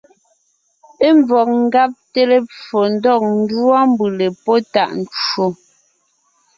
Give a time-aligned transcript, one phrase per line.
[1.15, 5.47] Ḿvɔg ńgabte lepfo ndɔg ńdúɔ mbʉ̀le pɔ́ tàʼ ncwò.